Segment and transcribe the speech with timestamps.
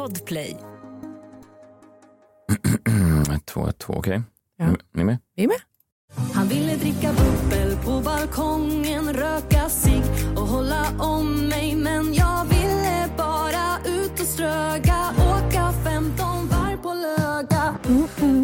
[0.00, 0.56] Podplay.
[3.44, 4.22] Två, ett, två, okej.
[4.58, 4.66] Ja.
[4.70, 5.18] Ni- Ni med?
[5.36, 5.56] Vi är med.
[6.34, 9.59] Han ville dricka bubbel på balkongen, röka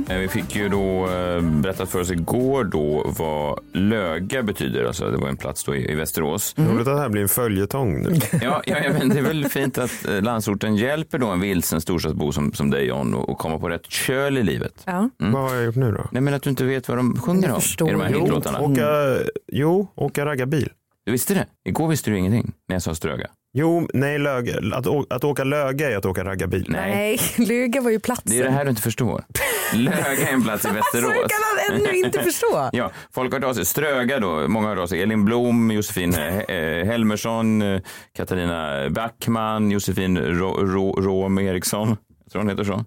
[0.08, 4.84] Vi fick ju då eh, berättat för oss igår då vad Löga betyder.
[4.84, 6.54] Alltså det var en plats då i, i Västerås.
[6.58, 8.08] Roligt att det här blir en följetong nu.
[8.42, 11.80] Ja, ja, ja, men det är väl fint att eh, landsorten hjälper då en vilsen
[11.80, 14.82] storstadsbo som, som dig John och, och komma på rätt köl i livet.
[14.84, 15.10] Ja.
[15.16, 16.08] Vad har jag gjort nu då?
[16.12, 18.60] Nej men att du inte vet vad de sjunger om i de här hitlåtarna.
[18.60, 19.16] Åka,
[19.52, 20.70] jo, åka raggarbil.
[21.04, 21.46] Du visste det?
[21.64, 23.26] Igår visste du ingenting när jag sa Ströga.
[23.58, 24.60] Jo, nej, löge.
[24.74, 26.66] Att, å- att åka löga är att åka raggarbil.
[26.68, 26.90] Nej.
[26.90, 28.32] Nej, Luga var ju platsen.
[28.32, 29.24] Det är det här du inte förstår.
[29.74, 31.14] Löga är en plats i Alltså, Västerås.
[31.14, 31.38] hur kan
[31.70, 32.68] han ännu inte förstå?
[32.72, 33.64] Ja, folk har hört av sig.
[33.64, 35.02] Ströga då, många har hört av sig.
[35.02, 37.80] Elin Blom, Josefin eh, eh, Helmersson, eh,
[38.16, 41.88] Katarina Backman, Josefin Ro- Ro- Rom Eriksson.
[42.24, 42.84] Jag tror hon heter så.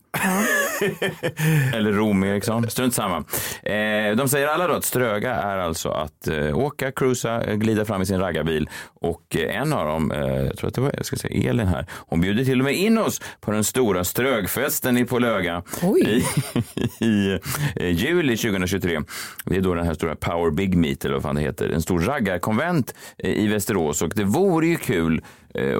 [1.73, 3.17] Eller Rom Eriksson, strunt samma.
[3.63, 7.85] Eh, de säger alla då att Ströga är alltså att eh, åka, cruisa, eh, glida
[7.85, 8.69] fram i sin raggarbil.
[9.01, 10.11] Och en av dem,
[10.47, 12.75] jag tror att det var jag ska säga Elin här, hon bjuder till och med
[12.75, 16.01] in oss på den stora Strögfesten i på Löga Oj.
[16.01, 16.23] i,
[17.05, 17.39] i
[17.75, 18.99] eh, juli 2023.
[19.45, 21.69] Det är då den här stora Power Big Meet eller vad fan det heter.
[21.69, 25.23] En stor raggarkonvent i Västerås och det vore ju kul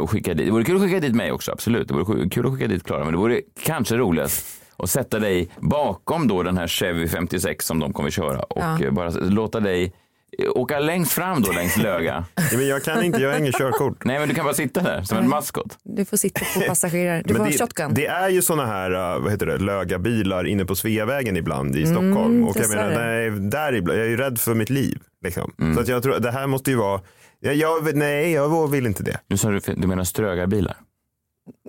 [0.04, 0.46] att skicka dit.
[0.46, 1.88] Det vore kul att skicka dit mig också, absolut.
[1.88, 5.50] Det vore kul att skicka dit Klara, men det vore kanske roligast att sätta dig
[5.60, 8.84] bakom då den här Chevy 56 som de kommer köra och Ja.
[8.84, 9.94] eh, bara låta dig
[10.40, 12.26] eh, åka längst fram då längs Löga.
[12.36, 14.06] Ja, men jag kan inte, jag har inget körkort.
[14.06, 15.78] Nej, men du kan bara sitta där som en maskot.
[15.84, 17.22] Du får sitta på passagerare.
[17.26, 17.94] Du får det, shotgun.
[17.94, 21.86] det är ju såna här uh, vad heter det, lögabilar inne på Sveavägen ibland i
[21.86, 22.44] Stockholm.
[22.44, 25.00] Och jag menar, nej, där ibland, jag är ju rädd för mitt liv.
[25.24, 25.54] Liksom.
[25.62, 25.76] Mm.
[25.76, 27.02] Så att jag tror, det här måste ju vara,
[27.40, 29.20] jag, jag, nej jag vill inte det.
[29.28, 30.76] Nu sa du, fel- du menar strögarbilar?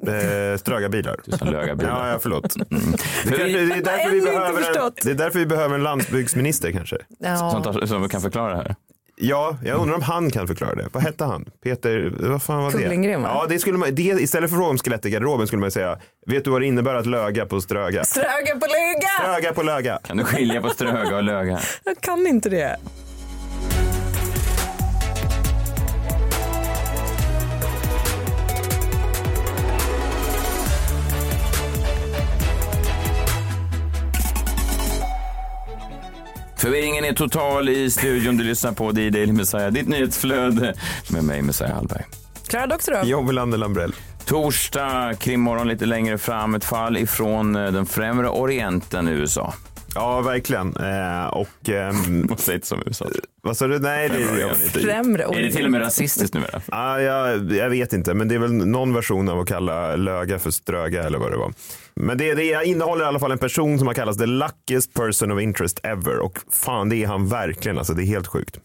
[0.06, 1.16] Eh, Strögabilar.
[1.24, 2.06] Du sa lögarbilar.
[2.06, 2.54] Ja, ja, förlåt.
[2.56, 2.92] Det, Mm.
[3.24, 6.96] Vi- det, är därför vi behöver en, det är därför vi behöver en landsbygdsminister kanske.
[7.18, 7.36] Ja.
[7.36, 8.74] Som, tar, som kan förklara det här.
[9.22, 10.88] Ja, jag undrar om han kan förklara det.
[10.92, 11.44] Vad hette han?
[11.64, 12.78] Peter, vad fan var det?
[12.78, 13.28] Kullengren, va?
[13.34, 15.70] Ja, det skulle man, det, istället för att fråga om skelett i garderoben skulle man
[15.70, 18.04] säga, vet du vad det innebär att löga på ströga?
[18.04, 19.08] Ströga på Luga!
[19.22, 19.98] Ströga på löga.
[20.04, 21.60] Kan du skilja på ströga och löga?
[21.84, 22.76] Jag kan inte det.
[36.60, 38.36] Förvirringen är total i studion.
[38.36, 40.74] Du lyssnar på The Daily Messiah, ditt nyhetsflöde
[41.10, 42.04] med mig Messiah Hallberg.
[42.48, 43.08] Klara Doktor då?
[43.08, 43.94] John Wilander Lambrell.
[44.24, 49.54] Torsdag, krimmorgon lite längre fram, ett fall ifrån eh, den främre orienten i USA.
[49.94, 50.76] Ja, verkligen.
[50.76, 53.06] Eh, och ehm, Man säger inte som USA.
[53.42, 53.78] vad sa du?
[53.78, 54.56] Nej, det är jag.
[54.56, 56.60] Främre Är det till och med rasistiskt numera?
[56.68, 60.38] Ah, jag, jag vet inte, men det är väl någon version av att kalla löga
[60.38, 61.52] för ströga eller vad det var.
[61.94, 65.32] Men det, det innehåller i alla fall en person som har kallats the luckiest person
[65.32, 66.18] of interest ever.
[66.18, 67.78] Och fan, det är han verkligen.
[67.78, 68.58] Alltså, det är helt sjukt.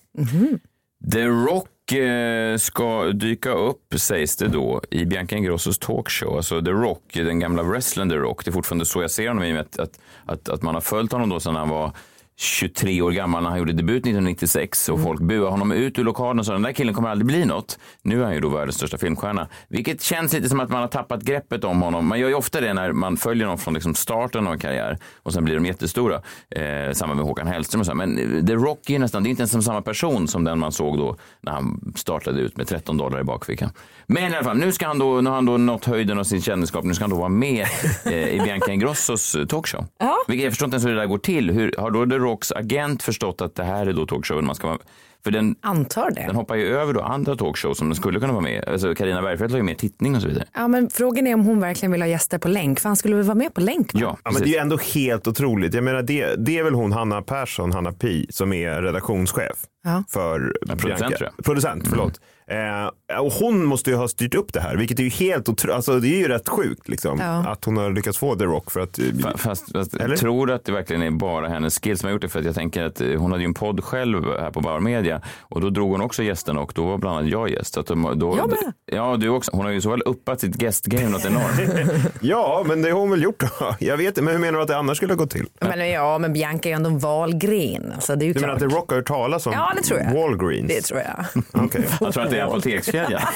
[1.12, 6.38] The Rock eh, Eh, ska dyka upp, sägs det då, i Bianca Ingrossos talkshow.
[6.38, 8.46] Alltså The Rock, den gamla wrestlern The Rock.
[8.46, 10.74] Det är fortfarande så jag ser honom i och med att, att, att, att man
[10.74, 11.92] har följt honom då sedan han var
[12.38, 16.40] 23 år gammal när han gjorde debut 1996 och folk buade honom ut ur lokalen
[16.40, 17.80] och sa den där killen kommer aldrig bli något.
[18.02, 19.48] Nu är han ju då världens största filmstjärna.
[19.68, 22.08] Vilket känns lite som att man har tappat greppet om honom.
[22.08, 24.98] Man gör ju ofta det när man följer någon från liksom starten av en karriär
[25.24, 26.22] och sen blir de jättestora.
[26.50, 27.94] Eh, samma med Håkan Hellström och så.
[27.94, 30.72] Men eh, The Rock är nästan, det är inte ens samma person som den man
[30.72, 33.70] såg då när han startade ut med 13 dollar i bakfickan.
[34.08, 36.24] Men i alla fall, nu ska han då, nu har han då nått höjden av
[36.24, 36.84] sin kändisskap.
[36.86, 37.66] Nu ska han då vara med
[38.06, 39.86] eh, i Bianca Ingrossos eh, talkshow.
[40.00, 40.18] Ja.
[40.28, 41.52] Vilket jag förstår inte ens hur det där går till.
[41.52, 44.68] Hur, har då The Rocks agent förstått att det här är då talkshowen man ska
[44.68, 44.78] vara
[45.24, 46.22] för den, Antar det.
[46.28, 49.22] den hoppar ju över då andra talkshows som den skulle kunna vara med Alltså Carina
[49.22, 50.46] Bergfeldt har ju mer tittning och så vidare.
[50.54, 52.80] Ja, men frågan är om hon verkligen vill ha gäster på länk.
[52.80, 53.94] För han skulle väl vara med på länk?
[53.94, 54.00] Va?
[54.04, 55.74] Ja, Ja, men det är ju ändå helt otroligt.
[55.74, 60.04] Jag menar, det, det är väl hon, Hanna Persson, Hanna Pi, som är redaktionschef Ja.
[60.10, 61.18] för producent, Bianca.
[61.18, 61.46] tror jag.
[61.46, 62.20] Producent, förlåt.
[62.52, 65.76] Eh, och hon måste ju ha styrt upp det här, vilket är ju helt otroligt.
[65.76, 67.52] Alltså, det är ju rätt sjukt liksom, Ja.
[67.52, 68.72] att hon har lyckats få The Rock.
[68.72, 70.10] För att, Fa- Fast, fast Eller?
[70.10, 72.28] jag tror att det verkligen är bara hennes skills som har gjort det.
[72.30, 74.80] För att jag tänker att eh, hon hade ju en podd själv här på Bauer
[74.80, 75.22] Media.
[75.42, 77.74] Och då drog hon också gästerna och då var bland annat jag gäst.
[77.74, 78.74] Så att de, då, Jag med.
[78.86, 79.52] Ja, du också.
[79.54, 82.12] Hon har ju så väl uppat sitt gästgame något enormt.
[82.22, 83.76] ja, men det har hon väl gjort då.
[83.80, 85.46] Jag vet inte, men hur menar du att det annars skulle ha gått till?
[85.60, 87.92] Men, ja, men Bianca är ju ändå en Wahlgren.
[87.96, 88.64] Alltså, det är ju Du menar klart.
[88.64, 90.14] att The Rock har hört talas om Ja, det tror jag.
[90.14, 90.68] Walgreens?
[90.68, 91.44] Det tror jag.
[91.66, 91.86] Okej.
[92.00, 93.22] Jag tror att i apotekskedjan.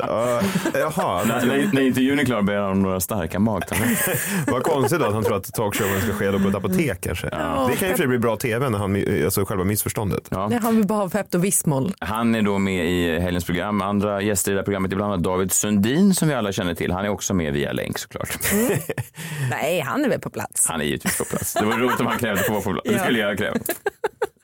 [0.00, 0.40] Ja,
[0.74, 4.18] Jaha, när, när, när intervjun är klar ber han om några starka magtabletter.
[4.52, 7.26] vad konstigt då att han tror att talkshowen ska ske på ett apotek kanske.
[7.70, 10.28] Det kan ju för bli bra tv när han, alltså själva missförståndet.
[10.30, 10.48] Ja.
[10.48, 11.94] Nej, han vill bara ha Pepto Bismol.
[11.98, 13.82] Han är då med i helgens program.
[13.82, 16.74] Andra gäster i det här programmet är bland annat David Sundin som vi alla känner
[16.74, 16.92] till.
[16.92, 18.38] Han är också med via länk såklart.
[19.50, 20.66] Nej, han är väl på plats.
[20.68, 21.54] Han är givetvis på plats.
[21.54, 22.88] Det var roligt om han krävde att få vara på plats.
[22.90, 23.56] Det skulle jag kräva.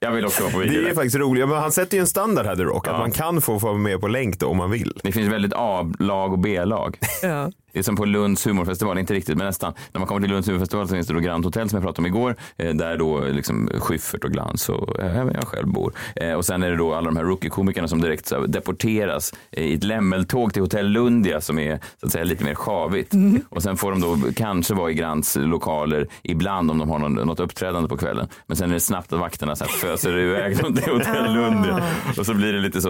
[0.02, 0.94] Jag vill också vara på Det är video.
[0.94, 1.48] faktiskt roligt.
[1.48, 2.86] Men han sätter ju en standard här The Rock.
[2.88, 5.00] Att man kan få vara med på länk då om man vill.
[5.02, 6.98] Det finns väldigt A-lag och B-lag.
[7.22, 7.52] Ja.
[7.72, 9.72] Det är som på Lunds humorfestival, inte riktigt men nästan.
[9.92, 12.08] När man kommer till Lunds humorfestival så finns det då Grand Hotel som jag pratade
[12.08, 12.36] om igår.
[12.56, 15.92] Eh, där då liksom Schyffert och Glans och eh, även jag själv bor.
[16.16, 19.84] Eh, och sen är det då alla de här rookie-komikerna som direkt deporteras i ett
[19.84, 23.12] lämmeltåg till Hotell Lundia som är så att säga lite mer sjavigt.
[23.48, 27.14] Och sen får de då kanske vara i Grands lokaler ibland om de har någon,
[27.14, 28.28] något uppträdande på kvällen.
[28.46, 31.82] Men sen är det snabbt att vakterna så här föser iväg dem till Hotell Lundia.
[32.18, 32.88] Och så blir det lite så,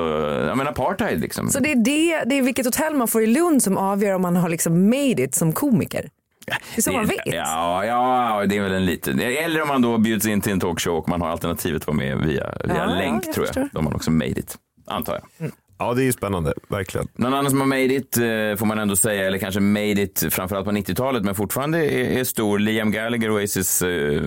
[0.49, 1.51] ja men apartheid liksom.
[1.51, 4.23] Så det är, det, det är vilket hotell man får i Lund som avgör om
[4.23, 6.11] man har liksom made it som komiker.
[6.47, 7.21] Det är så man vet.
[7.25, 9.21] Ja, ja, det är väl en liten.
[9.21, 11.97] Eller om man då bjuds in till en talkshow och man har alternativet att vara
[11.97, 13.69] med via, via Ja, länk jag tror jag.
[13.73, 15.51] Då har man också made it, antar jag.
[15.83, 16.55] Ja, det är ju spännande.
[16.69, 17.09] Verkligen.
[17.15, 18.23] Någon annan som har made it eh,
[18.59, 22.25] får man ändå säga, eller kanske made it framförallt på 90-talet, men fortfarande är, är
[22.25, 22.59] stor.
[22.59, 24.23] Liam Gallagher, Oasis eh,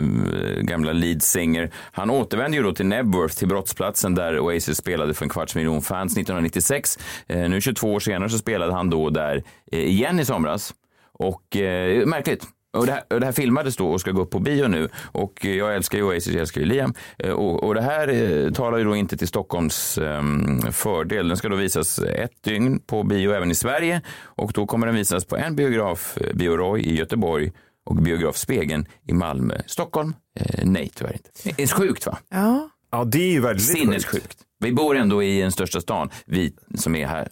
[0.62, 1.72] gamla lead singer.
[1.92, 5.82] Han återvände ju då till Nebworth, till brottsplatsen där Oasis spelade för en kvarts miljon
[5.82, 7.00] fans 1996.
[7.28, 10.74] Eh, nu 22 år senare så spelade han då där eh, igen i somras.
[11.14, 12.48] Och eh, märkligt.
[12.76, 14.90] Och det, här, och det här filmades då och ska gå upp på bio nu.
[15.12, 16.94] Och jag älskar ju Oasis, jag älskar ju Liam.
[17.20, 21.28] Eh, Och, och det här eh, talar ju då inte till Stockholms ehm, fördel.
[21.28, 24.02] Den ska då visas ett dygn på bio även i Sverige.
[24.22, 27.52] Och då kommer den visas på en biograf, eh, Bio Roy i Göteborg
[27.86, 29.56] och biograf Spegeln i Malmö.
[29.66, 30.14] Stockholm?
[30.40, 31.30] Eh, nej, tyvärr inte.
[31.44, 32.18] Det är sjukt va?
[32.30, 32.70] Ja.
[32.92, 33.80] Ja, det är ju väldigt sjukt.
[33.80, 34.38] Sinnessjukt.
[34.60, 37.28] Vi bor ändå i den största stan, vi som är här.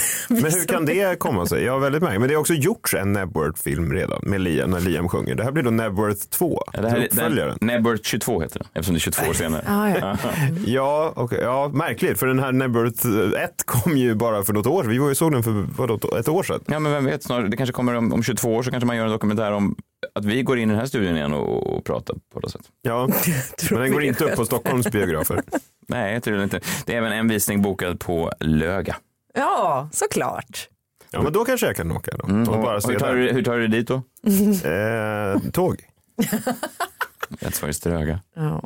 [0.28, 1.64] Men hur kan det komma sig?
[1.64, 2.20] Jag har väldigt märkt.
[2.20, 5.34] Men det har också gjorts en Nebworth-film redan med Liam, när Liam sjunger.
[5.34, 6.62] Det här blir då Nebworth 2.
[6.72, 7.56] Ja, det här, uppföljaren.
[7.60, 9.64] den, Nebworth 22 heter den, eftersom det är 22 år senare.
[9.66, 10.16] Ah, ja.
[10.66, 11.38] Ja, okej.
[11.42, 12.18] ja, märkligt.
[12.18, 13.06] För den här Nebworth
[13.44, 14.92] 1 kom ju bara för något år sedan.
[14.92, 16.60] Vi var ju såg den för vadå, ett år sedan.
[16.66, 18.96] Ja, men vem vet, snart, det kanske kommer om, om 22 år så kanske man
[18.96, 19.76] gör en dokumentär om
[20.14, 22.62] att vi går in i den här studion igen och, och pratar på något sätt.
[22.82, 23.08] Ja,
[23.70, 25.42] men den går inte upp på Stockholms biografer.
[25.88, 26.60] Nej, jag tror inte.
[26.86, 28.96] Det är även en visning bokad på Löga.
[29.34, 30.68] Ja, såklart.
[31.10, 32.26] Ja, men då kanske jag kan åka då.
[32.28, 34.02] Mm, och bara och hur, tar du, hur tar du dig dit då?
[34.68, 35.76] Eh, tåg.
[37.40, 38.20] Rätt svar är Ströga.
[38.36, 38.62] Ja.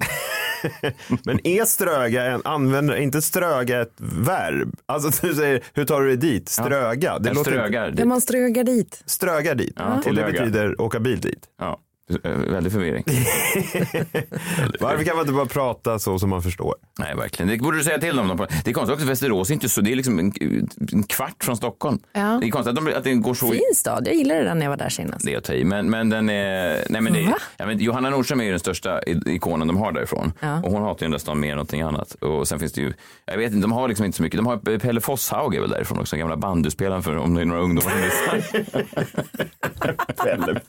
[1.25, 4.77] Men är ströga en, använder inte ströga ett verb?
[4.87, 6.49] Alltså du säger, hur tar du dig dit?
[6.49, 7.19] Ströga.
[7.19, 7.97] Det Jag låter strögar dit.
[7.97, 9.03] Där man strögar dit.
[9.07, 9.75] ströga dit.
[9.77, 11.45] Ja, och det betyder åka bil dit.
[11.59, 11.81] Ja,
[12.25, 13.05] eh, väldigt förvirring.
[14.81, 16.75] Varför kan man inte bara prata så som man förstår?
[16.99, 17.49] Nej, verkligen.
[17.49, 18.47] Det borde du säga till dem.
[18.65, 20.33] Det är konstigt också, Västerås är inte så, det är liksom en,
[20.93, 21.99] en kvart från Stockholm.
[22.13, 22.39] Ja.
[22.41, 23.51] Det är konstigt att, de, att det går så...
[23.51, 25.25] Fin stad, jag gillade den när jag var där senast.
[25.27, 26.85] Det är att ta i, men, men den är...
[26.89, 27.37] Nej, men det, Va?
[27.57, 30.33] ja, men Johanna Nordström är ju den största ikonen de har därifrån.
[30.41, 30.63] Ja.
[30.63, 32.15] Och hon hatar ju den där stan mer än någonting annat.
[32.15, 32.93] Och sen finns det ju,
[33.25, 34.39] jag vet inte, de har liksom inte så mycket.
[34.39, 37.61] De har Pelle Fosshaug är väl därifrån också, gamla bandyspelaren för om det är några
[37.61, 38.67] ungdomar som lyssnar.
[40.25, 40.61] Pelle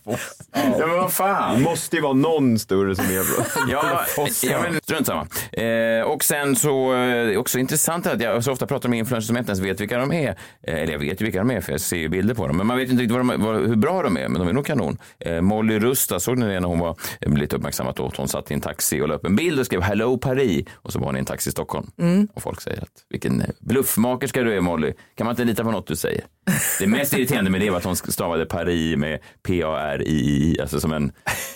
[0.54, 1.27] ja men vad fan.
[1.56, 3.46] Det måste ju vara någon större som är bra.
[3.70, 4.02] Ja,
[4.44, 5.28] ja men strunt samma.
[5.52, 9.00] Eh, och sen så eh, är det också intressant att jag så ofta pratar med
[9.00, 10.30] influencers som jag inte ens vet vilka de är.
[10.30, 10.36] Eh,
[10.76, 12.58] eller jag vet ju vilka de är för jag ser ju bilder på dem.
[12.58, 14.28] Men man vet inte riktigt vad de, vad, hur bra de är.
[14.28, 14.98] Men de är nog kanon.
[15.20, 18.08] Eh, Molly Rusta, såg ni det när hon var eh, lite uppmärksammat då?
[18.08, 20.66] att Hon satt i en taxi och la upp en bild och skrev Hello Paris.
[20.74, 21.88] Och så var hon i en taxi i Stockholm.
[22.34, 24.94] Och folk säger att vilken eh, bluffmakerska du är Molly.
[25.16, 26.24] Kan man inte lita på något du säger?
[26.80, 31.12] Det mest irriterande med det var att hon stavade Paris med P-A-R-I-I, alltså som en,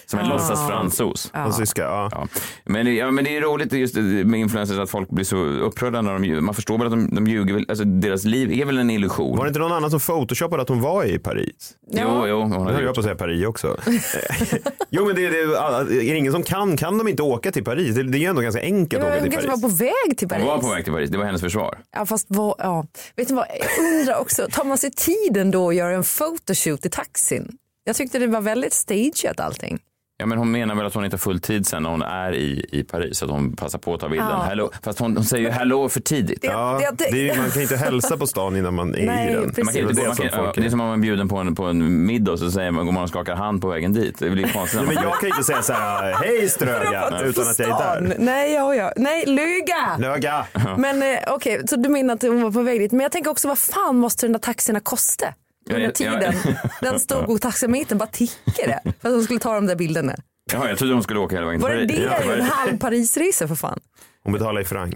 [0.06, 1.32] som en låtsas fransos.
[1.48, 2.10] Och så ska, ja.
[2.12, 2.27] Ja.
[2.65, 6.13] Men, ja, men det är roligt just med influencers att folk blir så upprörda när
[6.13, 6.41] de ljuger.
[6.41, 7.65] Man förstår väl att de, de ljuger.
[7.70, 9.38] Alltså, deras liv är väl en illusion.
[9.38, 11.75] Var det inte någon annan som photoshoppade att hon var i Paris?
[11.91, 12.41] Jo, jo.
[12.41, 13.77] Hon Nu höll jag på att säga Paris också.
[14.89, 17.63] jo men det, det, alla- är det ingen som kan, kan de inte åka till
[17.63, 17.96] Paris?
[17.96, 19.63] Det, det är ju ändå ganska enkelt att åka till kanske Paris.
[19.63, 20.44] var på väg till Paris.
[20.44, 21.10] Hon var på väg till Paris.
[21.10, 21.77] Det var hennes försvar.
[21.96, 22.86] Ja, fast vad, ja.
[23.15, 26.86] Vet ni vad, jag undrar också, tar man sig tiden då och gör en photoshoot
[26.86, 27.58] i taxin?
[27.84, 29.80] Jag tyckte det var väldigt stageat allting.
[30.18, 32.34] Ja, men hon menar väl att hon inte har full tid sen när hon är
[32.36, 33.24] i, i Paris.
[33.24, 34.28] Att hon passar på att ta bilden.
[34.30, 34.42] Ja.
[34.42, 34.72] Hello.
[34.84, 36.40] Fast hon, hon säger ju hello för tidigt.
[36.44, 39.44] Ja, Det- är, man kan inte hälsa på stan innan man är Nej, i den.
[39.50, 39.66] precis.
[39.66, 41.02] Man kan Det inte man som kan, ja, folk det är som om man är
[41.02, 43.62] bjuden på en, på en middag och så säger man, går man och skakar hand
[43.62, 44.20] på vägen dit.
[44.20, 44.82] Det blir konstigt.
[44.88, 48.16] men jag kan inte säga så här, hej Ströga, utan att jag är där.
[48.20, 48.94] Nej, ja, ja.
[48.96, 49.98] Nej, lyga!
[50.00, 50.46] Löga.
[50.78, 52.92] Men eh, okej, så du menar att hon var på väg dit.
[52.92, 55.26] Men jag tänker också, vad fan måste den där taxierna kosta?
[55.75, 56.34] Ja, Under ja, tiden.
[56.82, 60.16] Den stod och taxametern bara tickade för att hon skulle ta de där bilderna.
[60.54, 62.01] Jaha, jag trodde hon skulle åka hela vägen till Var det det?
[62.01, 63.80] Ja, en halv Parisresa för fan.
[64.24, 64.94] Hon betalar i franc.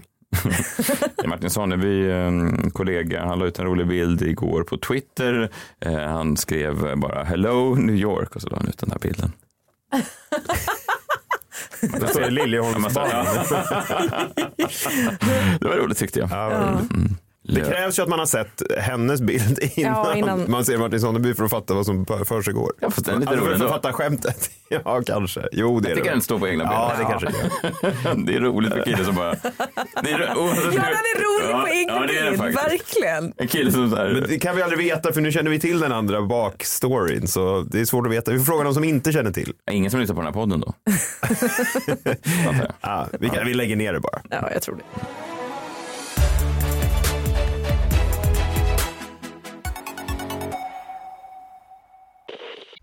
[1.26, 5.50] Martin Sonneby, en kollega, han la ut en rolig bild igår på Twitter.
[5.80, 9.32] Eh, Han skrev bara hello New York och så la han ut den här bilden.
[11.80, 13.26] Det står Liljeholmsbanan.
[15.60, 16.30] Det var roligt tyckte jag.
[16.30, 17.12] Ja, roligt.
[17.48, 21.00] Det krävs ju att man har sett hennes bild innan, Ja, innan- man ser Martin
[21.00, 22.72] Sonneby för att fatta vad som för sig går.
[22.80, 24.50] Ja, fast Alltså, för att fatta skämtet.
[24.68, 25.48] Ja, kanske.
[25.52, 26.72] Jo, det är Jag tycker den står på egna ben.
[26.72, 27.28] Ja, det kanske
[28.26, 29.30] det är roligt för killen som bara...
[30.02, 32.64] Det är, ro- Ja, den är rolig Ja, på egen ja, faktiskt.
[32.64, 33.32] verkligen.
[33.36, 34.12] En kille som så här...
[34.12, 37.62] Men det kan vi aldrig veta för nu känner vi till den andra bakstoryn så
[37.70, 38.30] det är svårt att veta.
[38.32, 39.52] Vi får fråga de som inte känner till.
[39.70, 40.74] Ingen som lyssnar på den här podden då?
[42.80, 44.20] Ja, vi, kan, vi lägger ner det bara.
[44.30, 44.82] Ja, jag tror det.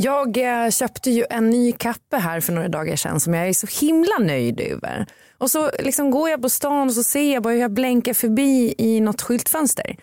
[0.00, 3.52] Jag eh, köpte ju en ny kappe här för några dagar sedan som jag är
[3.52, 5.06] så himla nöjd över.
[5.38, 8.14] Och så liksom går jag på stan och så ser jag bara hur jag blänkar
[8.14, 9.96] förbi i något skyltfönster.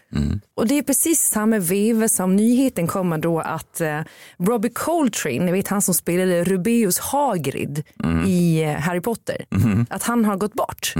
[0.55, 4.01] Och det är precis samma veva som nyheten kommer då att eh,
[4.39, 7.83] Robbie Coltrane, ni vet han som spelade Rubeus Hagrid
[8.27, 9.45] i eh, Harry Potter,
[9.89, 10.93] att han har gått bort.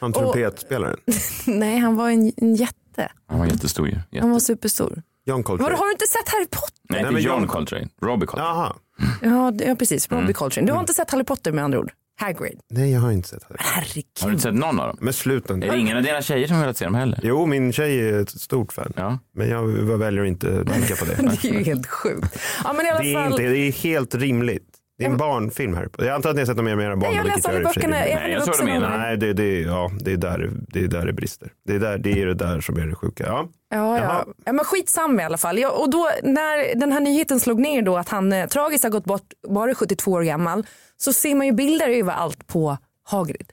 [0.00, 0.96] Han trumpetspelaren.
[1.46, 3.12] Nej, han var en, en jätte.
[3.26, 3.94] Han var jättestor ju.
[3.94, 4.20] Jätte...
[4.20, 5.02] Han var superstor.
[5.26, 5.76] John Vadå, Coltrane.
[5.76, 6.72] har du inte sett Harry Potter?
[6.88, 7.88] Nej, Nej, men John John- Coltrane.
[8.02, 8.48] Robbie Coltrane.
[8.50, 8.76] Jaha.
[9.22, 10.10] Ja, det- ja precis.
[10.10, 10.66] Robbie Coltrane.
[10.66, 11.92] Du har inte sett Harry Potter med andra ord?
[12.20, 12.60] Hagrid.
[12.70, 13.54] Nej, jag har inte sett det.
[13.58, 14.04] Herregud.
[14.20, 14.96] Har du inte sett någon av dem?
[15.00, 15.62] Men sluten.
[15.62, 17.20] Är det ingen av dina tjejer som har velat se dem heller?
[17.22, 18.92] Jo, min tjej är ett stort fan.
[18.96, 19.18] Ja.
[19.34, 19.62] Men jag
[19.98, 21.14] väljer att inte tänka på det.
[21.42, 22.38] Det är ju helt sjukt.
[22.64, 24.71] Ja, men i alla Det är, fall, inte, det är helt rimligt.
[25.02, 25.88] Det är en barnfilm här.
[25.98, 27.10] Jag antar att ni har sett dem med era barn.
[27.10, 27.96] Nej, jag läser aldrig böckerna.
[27.96, 28.98] Nej, jag tror de menar-.
[28.98, 31.52] Nej, det, det, ja, det, är där, det är där det brister.
[31.66, 33.24] Det är, där, det är det där som är det sjuka.
[33.26, 33.48] Ja.
[33.70, 34.26] Ja, ja.
[34.44, 35.58] Ja men skitsamma i alla fall.
[35.58, 38.90] Ja, och då när den här nyheten slog ner då att han eh, tragiskt har
[38.90, 40.66] gått bort, bara 72 år gammal,
[40.96, 43.52] så ser man ju bilder överallt på Hagrid.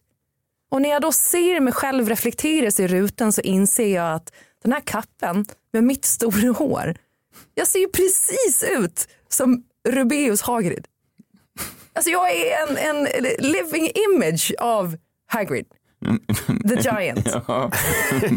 [0.72, 4.72] Och när jag då ser mig själv reflekteras i rutan så inser jag att den
[4.74, 6.96] här kappen med mitt stora hår,
[7.54, 10.88] jag ser ju precis ut som Rubeus Hagrid.
[12.00, 13.04] Alltså jag är en, en
[13.40, 15.66] living image av Hagrid.
[16.70, 17.28] The Giant.
[17.48, 17.72] Ja.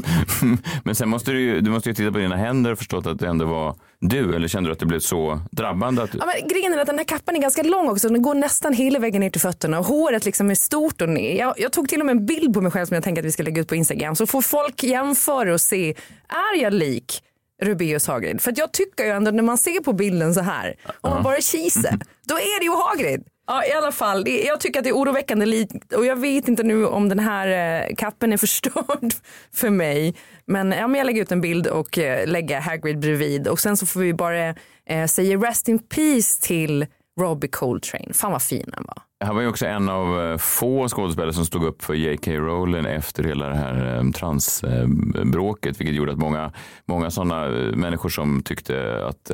[0.85, 3.19] Men sen måste du ju, du måste ju titta på dina händer och förstått att
[3.19, 4.35] det ändå var du.
[4.35, 6.03] Eller kände du att det blev så drabbande?
[6.03, 6.15] Att.
[6.15, 8.09] Ja, men grejen är att den här kappan är ganska lång också.
[8.09, 11.39] Den går nästan hela vägen ner till fötterna och håret liksom är stort och ner.
[11.39, 13.27] Jag, jag tog till och med en bild på mig själv som jag tänker att
[13.27, 14.17] vi ska lägga ut på Instagram.
[14.17, 15.95] Så får folk jämföra och se,
[16.29, 17.23] är jag lik
[17.63, 18.41] Rubeus Hagrid?
[18.41, 21.41] För jag tycker ju ändå när man ser på bilden så här, om man bara
[21.41, 21.99] kisar,
[22.29, 23.27] då är det ju Hagrid.
[23.47, 24.25] Ja, i alla fall.
[24.25, 27.19] Det, jag tycker att det är oroväckande likt och jag vet inte nu om den
[27.19, 27.49] här
[27.89, 29.13] eh, kappen är förstörd
[29.55, 30.15] för mig.
[30.47, 33.77] Men, ja, men jag lägger ut en bild och eh, lägger Hagrid bredvid och sen
[33.77, 34.55] så får vi bara
[34.87, 36.87] eh, säga rest in peace till
[37.21, 38.13] Robbie Coltrane.
[38.13, 39.03] Fan vad fin han var.
[39.23, 42.31] Han var ju också en av eh, få skådespelare som stod upp för J.K.
[42.33, 46.53] Rowling efter hela det här eh, transbråket, vilket gjorde att många,
[46.87, 49.31] många sådana eh, människor som tyckte att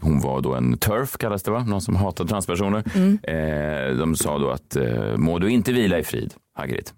[0.00, 1.64] hon var då en turf, kallas det va?
[1.68, 2.82] Någon som hatar transpersoner.
[3.22, 4.76] Eh, de sa då att
[5.16, 6.90] må du inte vila i frid, Hagrid.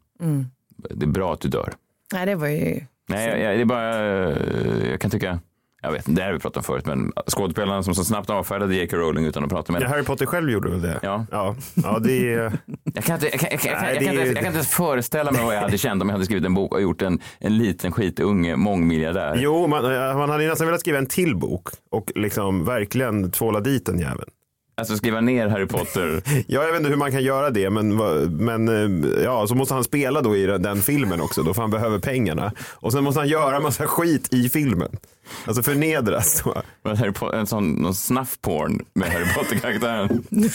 [0.91, 1.73] Det är bra att du dör.
[2.13, 2.81] Nej, det var ju...
[3.09, 5.39] Nej, jag, jag, det är bara, jag kan tycka,
[5.89, 8.31] jag vet inte, det här har vi pratat om förut, men skådespelarna som så snabbt
[8.31, 8.97] avfärdade J.K.
[8.97, 9.95] Rowling utan att prata med Ja, henne.
[9.97, 10.99] Harry Potter själv gjorde väl det?
[11.03, 11.27] Ja.
[11.31, 12.53] Ja, ja det är...
[12.95, 14.27] Jag kan, inte, jag, kan, jag, kan, jag, kan, Nej, jag, kan det är- inte,
[14.29, 16.55] jag kan inte ens föreställa mig vad jag hade känt om jag hade skrivit en
[16.55, 19.37] bok och gjort en, en liten skitunge mångmiljardär.
[19.41, 19.83] Jo, man,
[20.19, 24.31] man hade nästan velat skriva en till bok och liksom verkligen tvåla dit den jäveln.
[24.77, 26.23] Alltså skriva ner Harry Potter.
[26.47, 27.97] Ja, jag vet inte hur man kan göra det, men,
[28.37, 31.63] men eh, ja, så måste han spela då i den, den filmen också, då för
[31.63, 32.53] han behöver pengarna.
[32.75, 34.89] Och sen måste han göra massa skit i filmen.
[35.47, 36.43] Alltså förnedras.
[36.45, 36.63] då.
[36.95, 40.23] Harry Po- en sån någon snuff-porn med Harry Potter-karaktären.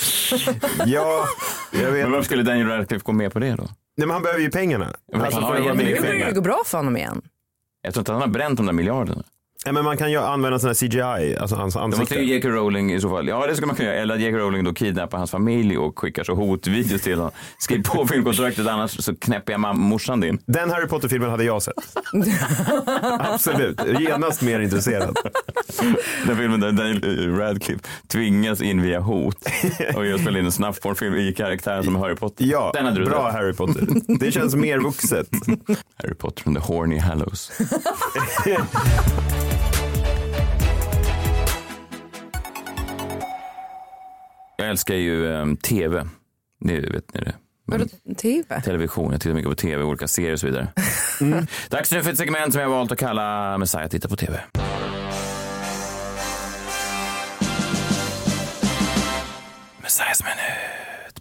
[0.85, 1.25] Ja,
[1.71, 2.03] jag vet.
[2.03, 3.63] Men varför skulle Daniel Radcliffe gå med på det då?
[3.97, 4.93] Nej, men han behöver ju pengarna.
[5.11, 7.21] men Alltså, han har ju Nu börjar det gå bra för honom igen.
[7.81, 9.23] Jag tror inte att han har bränt de där miljarderna.
[9.65, 11.99] Ja, men man kan ju använda sån här CGI, alltså hans ansikte.
[12.01, 12.49] måste ju J.K.
[12.49, 14.37] Rowling i så fall, ja det ska man kunna göra, eller att J.K.
[14.37, 17.31] Rowling då kidnappar hans familj och skickar så hotvideos till honom.
[17.59, 20.39] Skriv på filmkontraktet annars så knäpper jag morsan din.
[20.45, 21.73] Den Harry Potter-filmen hade jag sett.
[23.19, 25.17] Absolut, genast mer intresserad.
[26.27, 29.37] Den filmen där Daniel Radcliffe tvingas in via hot
[29.95, 32.45] och jag spelar in en snabbporrfilm i karaktären som Harry Potter.
[32.45, 33.33] Ja, Den hade du bra sett.
[33.39, 33.87] Harry Potter.
[34.19, 35.27] Det känns mer vuxet.
[35.95, 37.51] Harry Potter from the Horny Hallows.
[44.73, 46.07] Älskar ju eh, tv.
[46.59, 47.35] Det vet ni det.
[47.65, 47.85] Vadå
[48.17, 48.61] tv?
[48.61, 50.67] Television, jag tittar mycket på tv, olika serier och så vidare.
[51.69, 54.39] Dags nu för ett segment som jag valt att kalla Messiah tittar på tv.
[59.81, 60.62] Messiahs minut.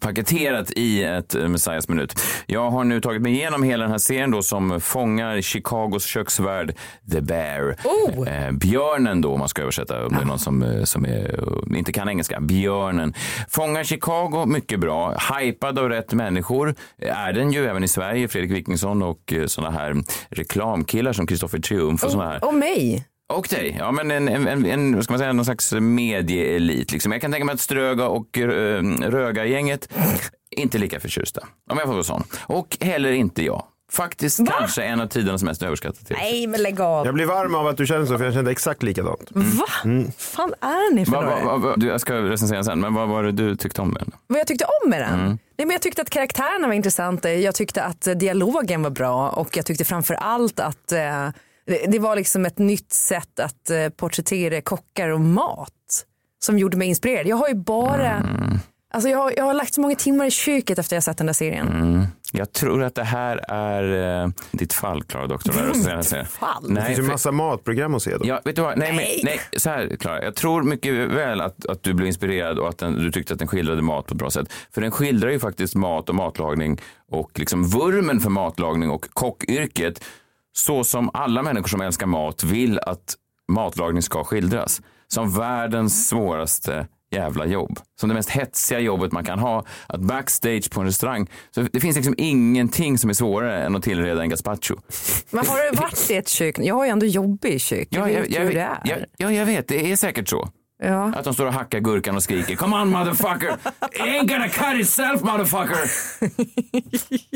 [0.02, 2.14] Paketerat i ett eh, Messiahs minut.
[2.46, 6.76] Jag har nu tagit mig igenom hela den här serien då som fångar Chicagos köksvärld
[7.12, 7.76] The Bear.
[7.84, 8.28] Oh.
[8.28, 11.38] Eh, björnen då, om man ska översätta, om det är någon som, eh, som är,
[11.76, 12.40] inte kan engelska.
[12.40, 13.14] Björnen.
[13.48, 15.14] Fångar Chicago mycket bra.
[15.14, 18.28] Hypad av rätt människor är den ju även i Sverige.
[18.28, 19.94] Fredrik Wikingsson och såna här
[20.30, 22.44] reklamkillar som Kristoffer Triumf och såna här.
[22.44, 23.06] Och mig.
[23.32, 23.76] Och dig.
[23.78, 26.92] Ja, men en, en, en, en vad ska man säga, någon slags medieelit.
[26.92, 27.12] Liksom.
[27.12, 28.44] Jag kan tänka mig att Ströga och äh,
[29.00, 29.88] Röga-gänget
[30.56, 31.40] inte lika förtjusta.
[31.70, 32.24] Om jag får vara sån.
[32.46, 33.64] Och heller inte jag.
[33.92, 37.06] Faktiskt kanske en av tidernas mest överskattade tv Nej men lägg av.
[37.06, 39.28] Jag blir varm av att du känner så, för jag kände exakt likadant.
[39.30, 39.66] Va?
[40.18, 43.32] fan är ni för Va, va, va, jag ska recensera sen, men vad var det
[43.32, 44.10] du tyckte om den?
[44.26, 45.18] Vad jag tyckte om med den?
[45.28, 47.32] Nej, men jag tyckte att karaktärerna var intressanta.
[47.32, 51.28] Jag tyckte att eh, dialogen var bra och jag tyckte framför allt att eh,
[51.66, 56.06] det, var liksom ett nytt sätt att eh, porträttera kockar och mat
[56.44, 57.26] som gjorde mig inspirerad.
[57.26, 58.22] Jag har ju bara
[58.94, 61.26] Alltså jag, har, jag har lagt så många timmar i köket efter jag sett den
[61.26, 62.06] där serien.
[62.32, 65.52] Jag tror att det här är eh, ditt fall, Klara Doktor.
[66.24, 66.74] fall?
[66.74, 68.20] Det finns ju för- massa matprogram att se då.
[68.26, 68.78] Ja, vet du vad?
[68.78, 69.20] Nej, Nej.
[69.24, 70.24] Men, nej så här Klara.
[70.24, 73.38] Jag tror mycket väl att, att du blev inspirerad och att den, du tyckte att
[73.38, 74.52] den skildrade mat på ett bra sätt.
[74.74, 80.04] För den skildrar ju faktiskt mat och matlagning och liksom vurmen för matlagning och kockyrket
[80.52, 83.14] så som alla människor som älskar mat vill att
[83.52, 84.80] matlagning ska skildras.
[85.08, 87.78] Som världens svåraste jävla jobb.
[88.00, 89.64] Som det mest hetsiga jobbet man kan ha.
[89.86, 91.30] Att backstage på en restaurang.
[91.50, 94.74] Så det finns liksom ingenting som är svårare än att tillreda en gazpacho.
[95.30, 96.58] Men har du varit i ett kök?
[96.58, 97.88] Jag har ju ändå jobbat i kök.
[97.90, 98.80] Jag vet ju hur det är.
[98.84, 99.68] Ja, ja, jag vet.
[99.68, 100.48] Det är säkert så.
[100.84, 101.12] Ja.
[101.16, 103.52] Att de står och hackar gurkan och skriker Come on motherfucker!
[103.92, 105.82] It ain't gonna cut itself motherfucker!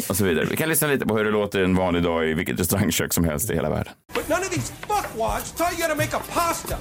[0.11, 0.45] och så vidare.
[0.45, 3.25] Vi kan lyssna lite på hur det låter en vanlig dag i vilket restaurangkök som
[3.25, 3.93] helst i hela världen.
[4.15, 6.77] But none of these fuckwads taught you how to make a pasta.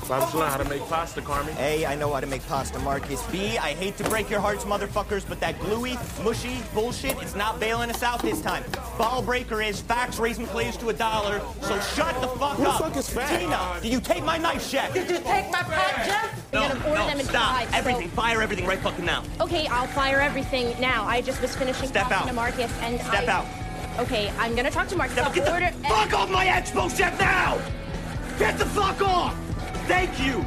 [1.59, 3.23] A, I know how to make pasta, Marcus.
[3.31, 7.59] B, I hate to break your hearts, motherfuckers, but that gluey, mushy bullshit is not
[7.59, 8.63] bailing us out this time.
[8.97, 12.81] Ball breaker is facts raising plays to a dollar, so shut the fuck up.
[12.81, 13.39] fuck is fact?
[13.39, 14.93] Tina, did you take my knife check?
[14.93, 16.45] Did you take my pot, Jeff?
[16.55, 17.55] No, gonna order no, them in stop.
[17.57, 19.23] five, so- Everything, fire everything right fucking now.
[19.41, 21.05] Okay, I'll fire everything now.
[21.05, 22.27] I just was finishing Step talking out.
[22.27, 23.31] to Marcus and Step I...
[23.31, 23.45] out.
[23.99, 25.17] Okay, I'm gonna talk to Marcus.
[25.17, 25.71] I'll get the order...
[25.87, 27.57] fuck off my expo chef now!
[28.39, 29.35] Get the fuck off!
[29.87, 30.45] Thank you.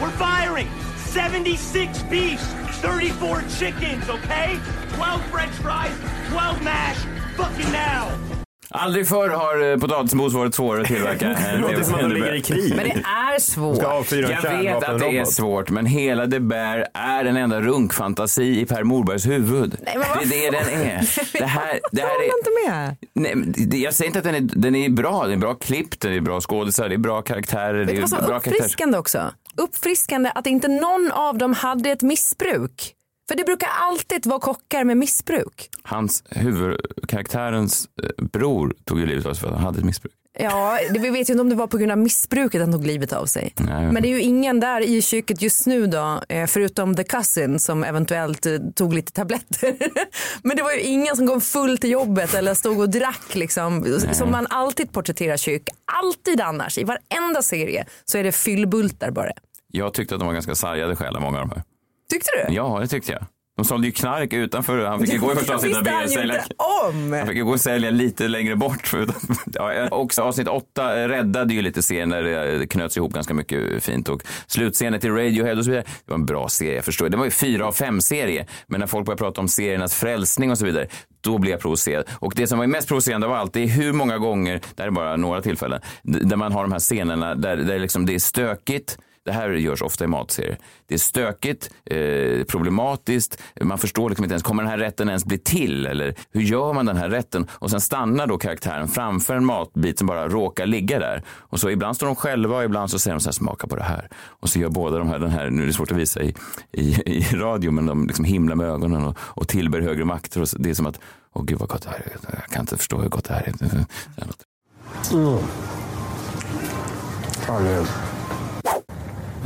[0.00, 2.44] We're firing 76 beefs,
[2.82, 4.58] 34 chickens, okay?
[4.94, 5.96] 12 french fries,
[6.30, 6.98] 12 mash,
[7.36, 8.35] fucking now!
[8.70, 11.28] Aldrig förr har eh, potatismos varit svårare att tillverka.
[11.52, 12.72] Det låter som att de ligger i krig.
[12.76, 13.02] Men det
[13.34, 13.76] är svårt.
[13.76, 17.36] Ska avfyra en Jag vet att det är svårt, men hela The Bear är en
[17.36, 19.76] enda runkfantasi i Per Morbergs huvud.
[19.82, 21.08] Nej, men vad det är det den är.
[21.38, 22.38] Det här, det Jag här är...
[22.38, 22.96] inte med.
[23.12, 25.22] Nej, det- jag säger inte att den är, den är bra.
[25.22, 27.84] Den är bra klippt, den är bra skådisar, det är bra karaktärer.
[27.84, 29.30] Det är bra uppfriskande också?
[29.56, 32.92] Uppfriskande att inte någon av dem hade ett missbruk.
[33.28, 35.70] För det brukar alltid vara kockar med missbruk.
[35.82, 40.12] Hans huvudkaraktärens eh, bror tog ju livet av sig för att han hade ett missbruk.
[40.38, 42.86] Ja, det, vi vet ju inte om det var på grund av missbruket han tog
[42.86, 43.52] livet av sig.
[43.56, 43.92] Nej.
[43.92, 47.58] Men det är ju ingen där i köket just nu då, eh, förutom the cousin
[47.58, 49.76] som eventuellt eh, tog lite tabletter.
[50.42, 53.98] Men det var ju ingen som kom full till jobbet eller stod och drack liksom.
[54.12, 55.62] Som man alltid porträtterar kök.
[56.02, 59.32] Alltid annars, i varenda serie så är det fyllbultar bara.
[59.72, 61.64] Jag tyckte att de var ganska sargade själar, många av de här.
[62.12, 62.54] Tyckte du?
[62.54, 63.22] Ja, det tyckte jag.
[63.56, 64.84] De sålde ju knark utanför.
[64.84, 66.44] Han fick ju gå i första Det avsnittet och han sälja.
[66.88, 67.12] om.
[67.12, 68.92] Han fick ju gå och sälja lite längre bort.
[69.52, 72.22] Ja, också avsnitt åtta räddade ju lite serien när
[72.58, 74.08] det knöts ihop ganska mycket fint.
[74.08, 75.84] Och slutscenen till Radiohead och så vidare.
[76.04, 77.08] Det var en bra serie, jag förstår.
[77.08, 78.46] Det var ju fyra av fem serie.
[78.66, 80.86] Men när folk börjar prata om seriernas frälsning och så vidare,
[81.20, 82.04] då blir jag provocerad.
[82.18, 84.86] Och det som var mest provocerande av allt, det är hur många gånger, det här
[84.86, 88.18] är bara några tillfällen, där man har de här scenerna där, där liksom det är
[88.18, 90.58] stökigt, det här görs ofta i matserier.
[90.86, 95.24] Det är stökigt, eh, problematiskt, man förstår liksom inte ens, kommer den här rätten ens
[95.24, 95.86] bli till?
[95.86, 97.46] Eller hur gör man den här rätten?
[97.52, 101.22] Och sen stannar då karaktären framför en matbit som bara råkar ligga där.
[101.28, 103.76] Och så ibland står de själva och ibland så säger de så här, smaka på
[103.76, 104.08] det här.
[104.16, 106.34] Och så gör båda de här, den här, nu är det svårt att visa i,
[106.72, 110.40] i, i radio, men de liksom himlar med ögonen och, och tillber högre makter.
[110.40, 111.00] Och så, det är som att,
[111.32, 112.38] åh gud vad gott det här är.
[112.40, 113.72] Jag kan inte förstå hur gott det här är.
[113.72, 113.84] Mm.
[114.16, 115.14] Det.
[115.14, 115.38] Mm.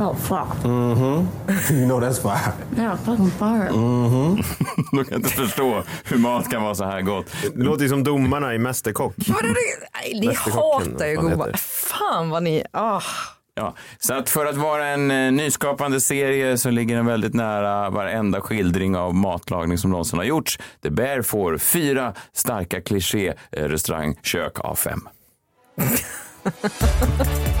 [0.01, 0.63] Oh, Oh, fuck.
[0.63, 1.73] Mm-hmm.
[1.79, 2.53] You know that's fire.
[2.77, 3.69] Yeah, fucking fire.
[3.69, 4.43] Mm-hmm.
[4.97, 7.25] De kan inte förstå hur mat kan vara så här gott.
[7.55, 9.15] Det låter ju som domarna i Mästerkock.
[10.13, 12.63] Ni hatar ju vad fan vad ni...
[12.71, 13.01] Ah.
[13.53, 17.89] Ja, så att för att vara en eh, nyskapande serie så ligger den väldigt nära
[17.89, 20.59] varenda skildring av matlagning som någonsin har gjorts.
[20.83, 25.07] The Bear får fyra starka kliché eh, restaurangkök av fem.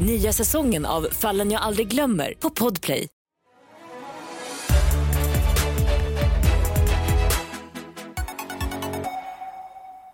[0.00, 3.08] Nya säsongen av Fallen jag aldrig glömmer på Podplay.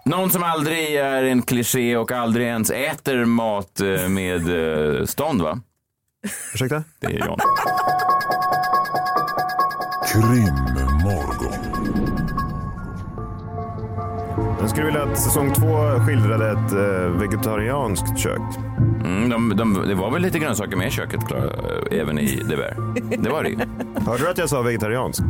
[0.04, 4.48] Någon som aldrig är en kliché och aldrig ens äter mat eh, med
[4.98, 5.60] eh, stånd, va?
[6.54, 6.84] Ursäkta?
[7.00, 7.38] Det är John.
[10.12, 10.73] Krimmorgon.
[14.64, 18.40] Jag skulle vilja att säsong två skildrade ett eh, vegetarianskt kök.
[19.04, 22.28] Mm, de, de, det var väl lite grönsaker med i köket, klar, eh, även i
[22.28, 22.76] The Bear.
[23.18, 23.56] Det var det ju.
[24.06, 25.22] Hörde du att jag sa vegetariansk?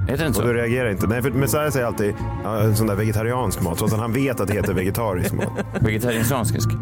[0.00, 0.42] Heter det inte Och så?
[0.42, 1.06] du reagerar inte?
[1.06, 4.40] Nej, för Messiah säger alltid ja, en sån där vegetariansk mat, trots att han vet
[4.40, 5.52] att det heter vegetarisk mat.
[5.80, 6.44] Vegetariansk.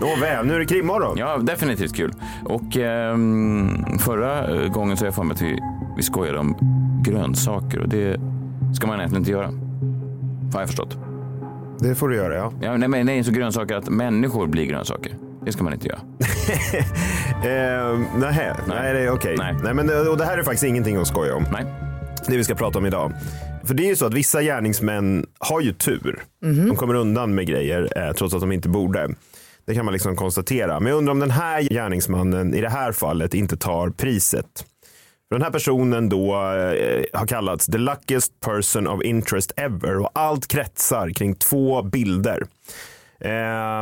[0.00, 1.18] Nåväl, nu är det krimmorgon.
[1.18, 2.12] Ja, definitivt kul.
[2.44, 5.58] Och ehm, förra eh, gången så jag för mig att vi,
[5.96, 6.56] vi skojade om
[7.04, 8.20] grönsaker och det
[8.74, 9.67] ska man egentligen inte göra.
[10.52, 10.98] Har jag förstått.
[11.80, 12.52] Det får du göra, ja.
[12.60, 15.16] Ja, nej, men nej, så grönsaker att människor blir grönsaker.
[15.44, 16.00] Det ska man inte göra.
[17.38, 19.36] Eh, nej, nej, det är okej.
[19.38, 19.74] Nej.
[19.74, 21.44] men det, och det här är faktiskt ingenting att skoja om.
[21.52, 21.64] Nej.
[22.26, 23.12] Det vi ska prata om idag.
[23.64, 26.22] För det är ju så att vissa gärningsmän har ju tur.
[26.42, 26.66] Mhm.
[26.66, 29.08] De kommer undan med grejer eh, trots att de inte borde.
[29.66, 30.80] Det kan man liksom konstatera.
[30.80, 34.64] Men jag undrar om den här gärningsmannen i det här fallet inte tar priset.
[35.28, 40.10] För Den här personen då eh, har kallats the luckiest person of interest ever och
[40.14, 42.46] allt kretsar kring två bilder.
[43.20, 43.30] Eh,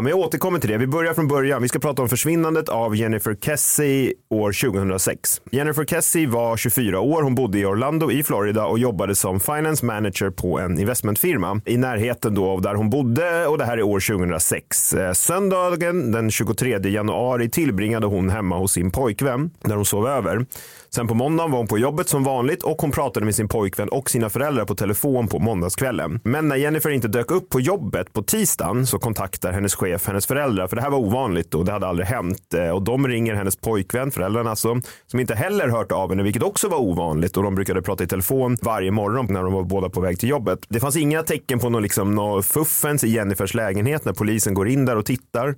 [0.02, 0.78] men jag återkommer till det.
[0.78, 1.62] Vi börjar från början.
[1.62, 5.40] Vi ska prata om försvinnandet av Jennifer Kessie år 2006.
[5.50, 7.22] Jennifer Kessie var 24 år.
[7.22, 11.76] Hon bodde i Orlando i Florida och jobbade som finance manager på en investmentfirma i
[11.76, 14.94] närheten då av där hon bodde och det här är år 2006.
[14.94, 20.46] Eh, söndagen den 23 januari tillbringade hon hemma hos sin pojkvän där hon sov över.
[20.90, 23.88] Sen på måndagen var hon på jobbet som vanligt och hon pratade med sin pojkvän
[23.88, 26.20] och sina föräldrar på telefon på måndagskvällen.
[26.24, 30.06] Men när Jennifer inte dök upp på jobbet på tisdagen så kontaktade kontaktar hennes chef
[30.06, 32.54] hennes föräldrar för det här var ovanligt och det hade aldrig hänt.
[32.54, 36.42] Eh, och de ringer hennes pojkvän, föräldrarna alltså, som inte heller hört av henne vilket
[36.42, 39.88] också var ovanligt och de brukade prata i telefon varje morgon när de var båda
[39.88, 40.58] på väg till jobbet.
[40.68, 44.68] Det fanns inga tecken på något liksom, någon fuffens i Jennifers lägenhet när polisen går
[44.68, 45.56] in där och tittar.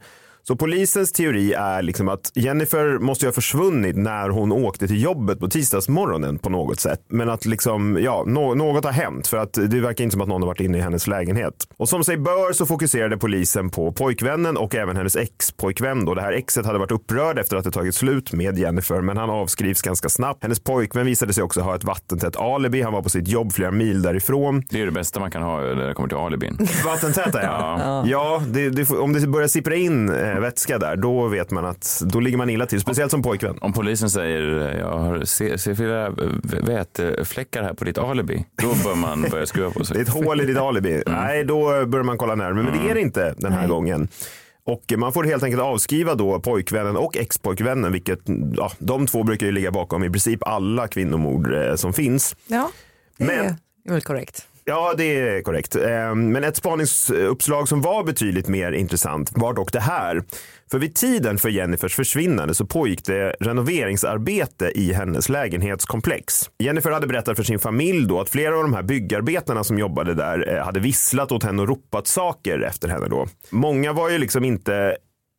[0.49, 5.41] Så polisens teori är liksom att Jennifer måste ha försvunnit när hon åkte till jobbet
[5.41, 7.01] på tisdagsmorgonen på något sätt.
[7.09, 10.29] Men att liksom, ja, nå- något har hänt för att det verkar inte som att
[10.29, 11.55] någon har varit inne i hennes lägenhet.
[11.77, 16.05] Och som sig bör så fokuserade polisen på pojkvännen och även hennes ex-pojkvän.
[16.05, 19.31] Det här exet hade varit upprörd efter att det tagit slut med Jennifer men han
[19.31, 20.43] avskrivs ganska snabbt.
[20.43, 22.83] Hennes pojkvän visade sig också ha ett vattentätt alibi.
[22.83, 24.63] Han var på sitt jobb flera mil därifrån.
[24.71, 26.59] Det är det bästa man kan ha när det kommer till alibin.
[26.85, 27.81] Vattentäta ja.
[27.85, 28.05] Ja.
[28.07, 32.03] Ja, det, det, om det börjar sippra in eh, vätska där, då vet man att
[32.07, 32.81] då ligger man illa till.
[32.81, 33.59] Speciellt som pojkvän.
[33.61, 36.11] Om polisen säger jag har ser, ser flera
[36.63, 39.95] vätefläckar här på ditt alibi, då bör man börja skruva på sig.
[39.97, 41.03] Det är ett hål i ditt alibi.
[41.07, 42.65] Nej, då börjar man kolla närmare.
[42.65, 44.09] Men det är det inte den här gången.
[44.65, 48.21] Och man får helt enkelt avskriva då pojkvännen och expojkvännen, vilket
[48.57, 52.37] ja, de två brukar ju ligga bakom i princip alla kvinnomord eh, som finns.
[52.47, 52.71] Ja,
[53.17, 53.47] det Men-
[53.89, 54.48] är väl korrekt.
[54.69, 55.77] Ja, det är korrekt.
[55.77, 60.23] Ehm, men ett spaningsuppslag som var betydligt mer intressant var dock det här.
[60.71, 66.51] För vid tiden för Jennifers försvinnande så pågick det renoveringsarbete i hennes lägenhetskomplex.
[66.59, 70.15] Jennifer hade berättat för sin familj då att flera av de här byggarbetarna som jobbade
[70.15, 73.27] där eh, hade visslat åt henne och ropat saker efter henne då.
[73.51, 74.97] Många var ju liksom inte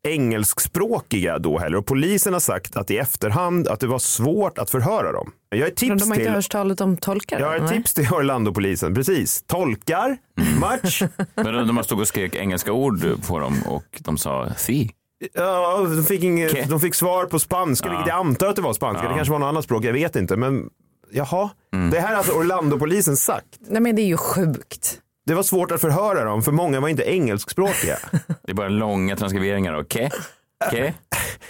[0.08, 4.70] engelskspråkiga då heller och polisen har sagt att i efterhand att det var svårt att
[4.70, 5.32] förhöra dem.
[5.50, 7.40] Jag har ett Men tips de har inte till hört talet om tolkar?
[7.40, 7.78] jag har ett nej?
[7.78, 8.96] tips till Orlando-polisen.
[8.96, 9.44] Precis.
[9.48, 10.18] Tolkar,
[10.60, 11.02] match.
[11.36, 14.92] Men de, de stod och skrek engelska ord på dem och de sa si.
[15.34, 17.92] Ja, de fick, inget, de fick svar på spanska, Ja.
[17.92, 19.04] vilket jag antar att det var spanska.
[19.04, 19.10] Ja.
[19.10, 20.36] Det kanske var något annat språk, jag vet inte.
[20.36, 20.70] Men
[21.12, 21.50] jaha,
[21.92, 23.46] det här har alltså Orlando-polisen sagt.
[23.60, 25.00] Nej men det är ju sjukt.
[25.30, 27.98] Det var svårt att förhöra dem, för många var inte engelskspråkiga.
[28.44, 30.10] Det är bara långa transkriberingar och ke,
[30.72, 30.94] ke,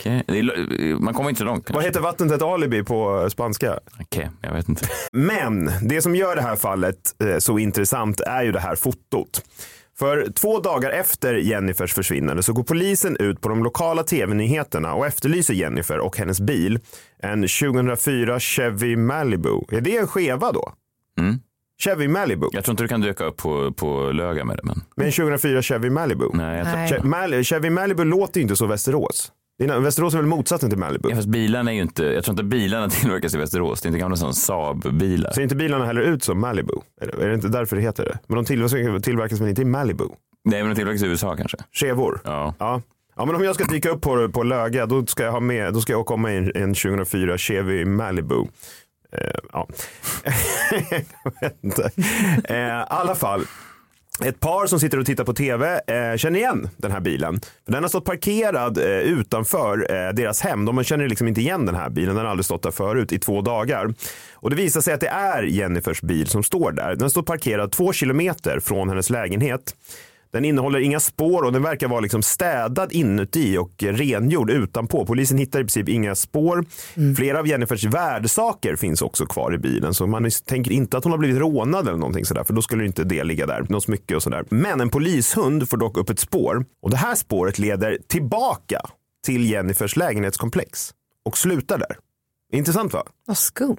[0.01, 0.23] ke.
[0.27, 1.69] Det är, man kommer inte långt.
[1.69, 3.79] Vad heter vattnet ett alibi på spanska?
[4.09, 4.85] Ke, jag vet inte.
[5.11, 9.41] Men det som gör det här fallet eh, så intressant är ju det här fotot.
[9.99, 15.07] För två dagar efter Jennifers försvinnande så går polisen ut på de lokala tv-nyheterna och
[15.07, 16.79] efterlyser Jennifer och hennes bil.
[17.19, 19.61] En 2004 Chevy Malibu.
[19.71, 20.73] Är det en skeva då?
[21.19, 21.39] Mm.
[21.83, 22.47] Chevy Malibu.
[22.51, 24.63] Jag tror inte du kan dyka upp på, på Löga med det.
[24.63, 24.83] Men...
[24.95, 26.25] Med en 2004 Chevy Malibu.
[26.33, 26.63] Nej.
[26.63, 26.91] Nej.
[26.91, 29.31] Che- Mal- Chevy Malibu låter ju inte så Västerås.
[29.79, 31.09] Västerås är väl motsatsen till Malibu?
[31.09, 33.81] Ja, fast bilarna är ju inte, jag tror inte bilarna tillverkas i Västerås.
[33.81, 35.31] Det är inte gamla sån Saab-bilar.
[35.31, 36.73] Ser inte bilarna heller ut som Malibu?
[37.01, 38.19] Är det, är det inte därför det heter det?
[38.27, 40.03] Men de tillverkas, tillverkas väl inte i Malibu?
[40.43, 41.57] Nej, men de tillverkas i USA kanske.
[41.71, 42.19] Chevor?
[42.23, 42.53] Ja.
[42.59, 42.81] Ja.
[43.15, 45.73] Ja, men om jag ska dyka upp på, på Löga, då ska jag ha med,
[45.73, 48.45] då ska jag komma i en, en 2004 Chevy Malibu.
[49.11, 49.67] Eh, ja.
[51.41, 51.73] Eh, I.
[52.43, 53.45] Eh, alla fall.
[54.25, 57.39] Ett par som sitter och tittar på tv eh, känner igen den här bilen.
[57.65, 60.65] För den har stått parkerad eh, utanför eh, deras hem.
[60.65, 62.15] De känner liksom inte igen den här bilen.
[62.15, 63.93] Den har aldrig stått där förut i två dagar.
[64.33, 66.95] Och det visar sig att det är Jennifers bil som står där.
[66.95, 69.75] Den står parkerad två kilometer från hennes lägenhet.
[70.31, 75.05] Den innehåller inga spår och den verkar vara liksom städad inuti och rengjord utanpå.
[75.05, 76.65] Polisen hittar i princip inga spår.
[77.17, 81.11] Flera av Jennifers värdesaker finns också kvar i bilen så man tänker inte att hon
[81.11, 83.65] har blivit rånad eller någonting sådär för då skulle inte det ligga där.
[83.69, 84.45] Något smycke och sådär.
[84.49, 88.81] Men en polishund får dock upp ett spår och det här spåret leder tillbaka
[89.25, 90.93] till Jennifers lägenhetskomplex
[91.25, 91.97] och slutar där.
[92.51, 93.03] Intressant va?
[93.25, 93.77] Vad skumt.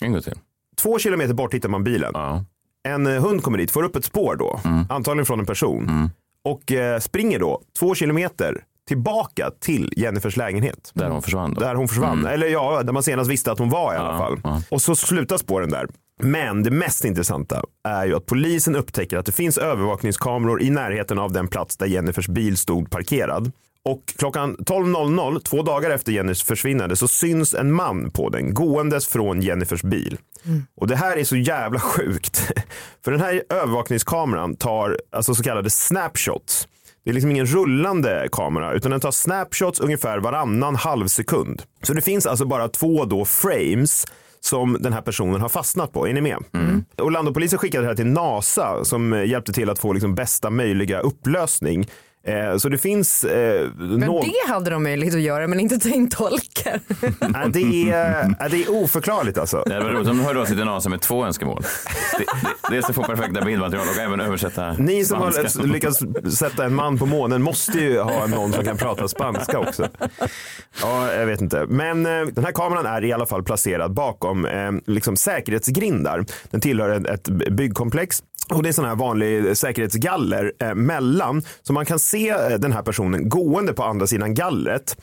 [0.00, 0.38] En gång till.
[0.76, 2.10] Två kilometer bort hittar man bilen.
[2.14, 2.44] Ja.
[2.88, 6.10] En eh, hund kommer dit, får upp ett spår då, antagligen från en person
[6.44, 10.90] och eh, springer då två kilometer tillbaka till Jennifers lägenhet.
[10.94, 11.60] Där hon försvann då.
[11.60, 12.26] Där hon försvann.
[12.26, 14.40] Eller ja, där man senast visste att hon var i alla fall.
[14.44, 14.62] ja.
[14.70, 15.86] Och så slutar spåren där.
[16.22, 21.18] Men det mest intressanta är ju att polisen upptäcker att det finns övervakningskameror i närheten
[21.18, 23.52] av den plats där Jennifers bil stod parkerad.
[23.84, 29.06] Och klockan 12.00, två dagar efter Jennifers försvinnande, så syns en man på den gåendes
[29.06, 30.18] från Jennifers bil.
[30.76, 32.50] Och det här är så jävla sjukt.
[33.04, 36.68] För den här övervakningskameran tar alltså så kallade snapshots.
[37.04, 41.62] Det är liksom ingen rullande kamera utan den tar snapshots ungefär varannan halv sekund.
[41.82, 44.06] Så det finns alltså bara två då frames
[44.40, 46.08] som den här personen har fastnat på.
[46.08, 46.44] Är ni med?
[46.98, 51.88] Orlandopolisen skickade det här till NASA som hjälpte till att få liksom bästa möjliga upplösning.
[52.26, 53.24] Eh, Så det finns...
[53.24, 56.80] Eh, Men det hade de möjlighet att göra men inte ta in tolkar.
[57.52, 59.62] Det, är, det är oförklarligt alltså.
[59.66, 61.62] Det var roligt om de hörde sig till NASA med två önskemål.
[62.18, 65.62] Det- det- Dels att få perfekta bildmaterial och även översätta Ni som har spanska.
[65.62, 65.98] lyckats
[66.38, 69.88] sätta en man på månen måste ju ha någon som kan prata spanska också.
[70.82, 71.66] Ja, jag vet inte.
[71.68, 76.24] Men eh, den här kameran är i alla fall placerad bakom eh, liksom säkerhetsgrindar.
[76.50, 78.22] Den tillhör ett, ett byggkomplex.
[78.48, 81.42] Och det är sån här vanlig säkerhetsgaller eh, mellan.
[81.62, 84.96] Så man kan se eh, den här personen gående på andra sidan gallret.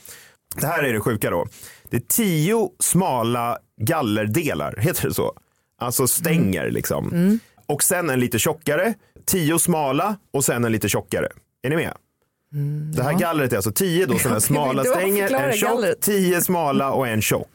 [0.56, 1.48] Det här är det sjuka då.
[1.90, 5.34] Det är tio smala gallerdelar, heter det så?
[5.80, 7.40] Alltså stänger liksom.
[7.66, 8.94] Och sen en lite tjockare,
[9.26, 11.28] tio smala och sen en lite tjockare.
[11.64, 11.94] Är ni med?
[12.96, 16.02] Det här gallret är alltså tio då sådana smala stänger, en tjock, gallret.
[16.02, 17.50] tio smala och en tjock.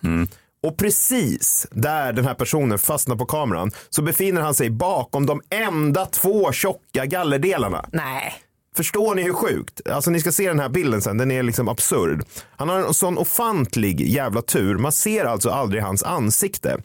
[0.62, 5.40] Och precis där den här personen fastnar på kameran så befinner han sig bakom de
[5.51, 7.85] enda två tjocka gallerdelarna.
[7.92, 8.35] Nej.
[8.77, 9.81] Förstår ni hur sjukt?
[9.88, 12.25] Alltså ni ska se den här bilden sen, den är liksom absurd.
[12.57, 14.79] Han har en sån ofantlig jävla tur.
[14.79, 16.79] Man ser alltså aldrig hans ansikte.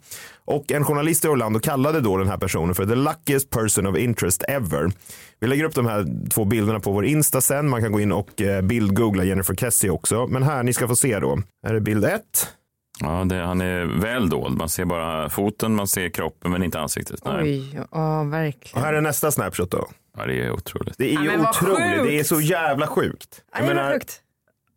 [0.44, 3.96] Och en journalist i Orlando kallade då den här personen för the luckiest person of
[3.96, 4.90] interest ever.
[5.40, 7.68] Vi lägger upp de här två bilderna på vår Insta sen.
[7.68, 10.26] Man kan gå in och eh, bildgoogla Jennifer Kessie också.
[10.26, 11.42] Men här, ni ska få se då.
[11.66, 12.48] Här är bild ett.
[13.00, 14.58] Ja, det, han är väl dold.
[14.58, 17.20] Man ser bara foten, man ser kroppen men inte ansiktet.
[17.24, 17.34] Nej.
[17.42, 18.84] Oj, ja Och verkligen.
[18.84, 19.88] här är nästa snapshot då.
[20.16, 20.94] Ja, det är otroligt.
[20.98, 21.76] Det är Ja, ju vad otroligt.
[21.78, 22.02] sjukt.
[22.04, 23.42] Det är så jävla sjukt.
[23.58, 24.20] Ja, det var sjukt.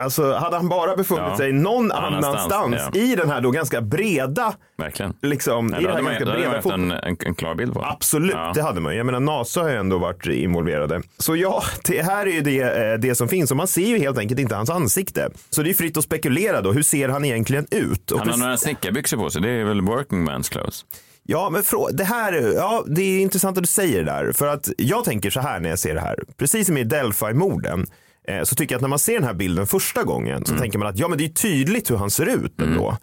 [0.02, 1.38] Alltså, hade han bara befunnit Ja.
[1.38, 3.02] sig någon Annanstans, annanstans ja.
[3.02, 5.14] i den här då ganska breda, Verkligen.
[5.22, 7.56] liksom, Nej, i det här man, ganska då hade man breda en, en, en klar
[7.56, 7.84] bild på.
[7.86, 8.52] Absolut, Ja.
[8.56, 8.96] det hade man.
[8.96, 11.02] Jag menar NASA har ju ändå varit involverade.
[11.18, 13.98] Så ja, det här är ju det, eh, det som finns och man ser ju
[14.00, 15.30] helt enkelt inte hans ansikte.
[15.50, 18.12] Så det är fritt att spekulera då, hur ser han egentligen ut?
[18.12, 19.42] Och Han har några snickarbyxor på sig.
[19.42, 20.86] Det är väl working man's clothes.
[21.24, 24.32] Ja, men det här, ja, det är intressant att du säger det där.
[24.32, 26.16] För att jag tänker så här när jag ser det här.
[26.38, 27.88] Precis som i Delphi-morden.
[28.28, 30.46] Eh, så tycker jag att när man ser den här bilden första gången Mm.
[30.46, 32.98] så tänker man att ja men det är tydligt hur han ser ut ändå.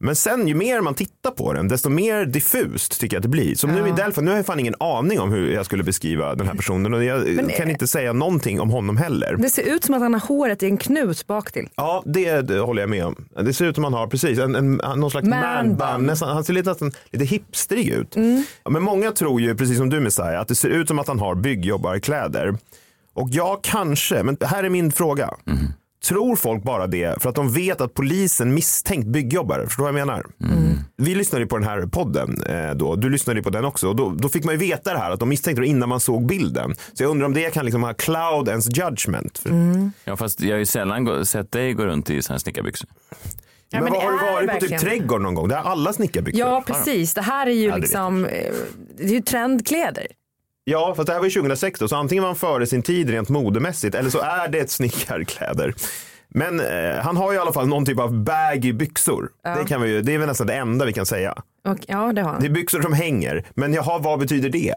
[0.00, 3.28] Men sen ju mer man tittar på den desto mer diffust tycker jag att det
[3.28, 3.54] blir.
[3.54, 6.34] Som nu i Delphi, nu har jag fan ingen aning om hur jag skulle beskriva
[6.34, 9.36] den här personen och jag Men, kan eh, inte säga någonting om honom heller.
[9.36, 11.68] Det ser ut som att han har håret i en knut bak till.
[11.76, 13.24] Ja, det, det håller jag med om.
[13.44, 16.06] Det ser ut som han har precis en, en, någon slags Man man.
[16.06, 18.16] Nästan, han ser lite, nästan, lite hipstrig ut.
[18.16, 18.44] Mm.
[18.64, 21.08] Ja, men många tror ju, precis som du Messiah, att det ser ut som att
[21.08, 22.54] han har byggjobbarkläder.
[23.14, 25.30] Och ja, kanske, men här är min fråga.
[26.08, 29.66] Tror folk bara det för att de vet att polisen misstänkt byggjobbare?
[29.66, 30.26] Förstår du vad jag menar?
[30.96, 32.96] Vi lyssnade ju på den här podden eh, då.
[32.96, 33.88] Du lyssnade ju på den också.
[33.88, 36.00] Och då, då fick man ju veta det här att de misstänkte det innan man
[36.00, 36.74] såg bilden.
[36.92, 39.38] Så jag undrar om det kan liksom ha cloud ens judgment.
[39.38, 39.50] För,
[40.04, 42.88] Ja, fast jag har ju sällan sett dig gå runt i såna här snickarbyxor.
[43.70, 45.48] Ja, men men har du är varit på typ verkligen- trädgård någon gång?
[45.48, 46.40] Det har alla snickarbyxor.
[46.40, 47.14] Ja, precis.
[47.14, 48.52] Det här är ju Ja, liksom, eh,
[48.98, 50.06] det är ju trendkläder.
[50.64, 53.10] Ja, fast det här var ju 2006 då, så antingen var han före sin tid
[53.10, 55.74] rent modemässigt eller så är det ett snickarkläder.
[56.28, 59.28] Men eh, han har ju i alla fall någon typ av baggy byxor.
[59.42, 59.56] Ja.
[59.56, 61.34] Det, kan vi ju, det är väl nästan det enda vi kan säga.
[61.64, 62.40] Och, ja, det har han.
[62.40, 63.44] Det är byxor som hänger.
[63.54, 64.74] Men jaha, vad betyder det?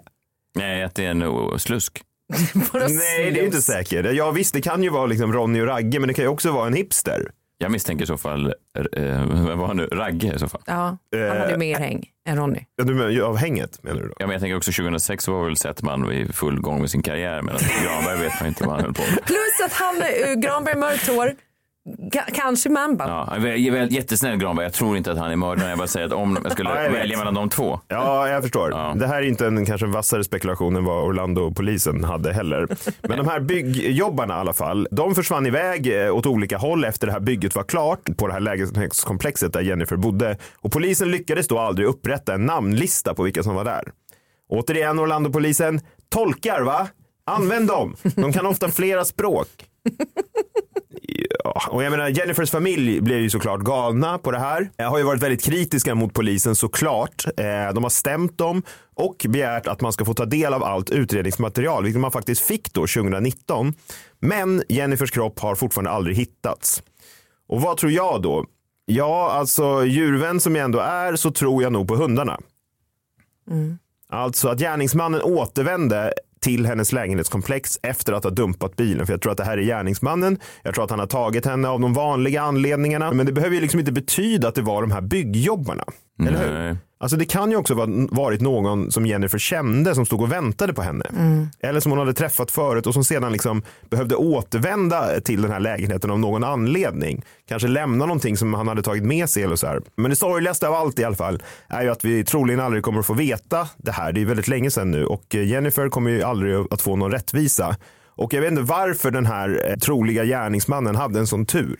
[0.57, 2.01] Nej, att det är en oh, slusk.
[2.73, 4.13] Nej, det är ju inte säkert.
[4.13, 6.51] Ja visst, det kan ju vara liksom Ronny och Ragge, men det kan ju också
[6.51, 7.31] vara en hipster.
[7.59, 8.53] Jag misstänker i så fall,
[8.93, 10.61] eh, vad var han nu, Ragge i så fall.
[10.65, 12.65] Ja, han hade ju mer häng än Ronny.
[12.75, 14.13] Ja, du menar, av hänget menar du då?
[14.19, 17.41] Ja, men jag tänker också 2006 var väl Settman i full gång med sin karriär,
[17.41, 19.25] men Granberg vet man inte vad han höll på med.
[19.25, 21.35] Plus att han, uh, Granberg mörkt hår,
[22.33, 23.07] kanske manbun.
[23.07, 25.69] Ja, jag är väl jättesnäll Granberg, jag tror inte att han är mördaren.
[25.69, 27.79] Jag bara säger att om jag skulle Ja, välja mellan de två.
[27.87, 28.95] Ja, jag förstår.
[28.99, 32.67] Det här är inte en kanske en vassare spekulation än vad Orlando-polisen hade heller.
[33.01, 37.07] Men de här byggjobbarna i alla fall, de försvann iväg eh, åt olika håll efter
[37.07, 40.37] det här bygget var klart på det här lägenhetskomplexet där Jennifer bodde.
[40.61, 43.83] Och polisen lyckades då aldrig upprätta en namnlista på vilka som var där.
[44.49, 46.87] Återigen Orlando-polisen, tolkar va?
[47.25, 47.95] Använd dem!
[48.15, 49.47] De kan ofta flera språk.
[51.69, 54.69] Och jag menar Jennifers familj blev ju såklart galna på det här.
[54.77, 57.25] Jag har ju varit väldigt kritiska mot polisen såklart.
[57.37, 58.61] Eh, De har stämt dem
[58.95, 62.73] och begärt att man ska få ta del av allt utredningsmaterial, vilket man faktiskt fick
[62.73, 63.73] då 2019.
[64.19, 66.83] Men Jennifers kropp har fortfarande aldrig hittats.
[67.49, 68.45] Och vad tror jag då?
[68.85, 72.39] Ja, alltså djurvän som jag ändå är så tror jag nog på hundarna.
[74.09, 79.05] Alltså att gärningsmannen återvände till hennes lägenhetskomplex efter att ha dumpat bilen.
[79.05, 80.39] För jag tror att det här är gärningsmannen.
[80.63, 83.11] Jag tror att han har tagit henne av de vanliga anledningarna.
[83.11, 85.83] Men det behöver ju liksom inte betyda att det var de här byggjobbarna.
[86.27, 86.77] Eller hur?
[86.99, 90.73] Alltså det kan ju också ha varit någon som Jennifer kände som stod och väntade
[90.73, 91.05] på henne.
[91.59, 95.59] Eller som hon hade träffat förut och som sedan liksom behövde återvända till den här
[95.59, 97.23] lägenheten av någon anledning.
[97.47, 99.81] Kanske lämna någonting som han hade tagit med sig eller så här.
[99.95, 102.99] Men det sorgligaste av allt i alla fall är ju att vi troligen aldrig kommer
[102.99, 104.11] att få veta det här.
[104.11, 107.11] Det är väldigt länge sedan nu och eh, Jennifer kommer ju aldrig att få någon
[107.11, 107.75] rättvisa.
[108.15, 111.77] Och jag vet inte varför den här eh, troliga gärningsmannen hade en sån tur.